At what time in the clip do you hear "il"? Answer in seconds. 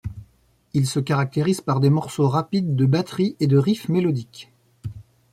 0.73-0.87